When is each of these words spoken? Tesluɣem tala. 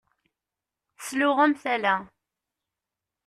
Tesluɣem 0.97 1.53
tala. 1.61 1.95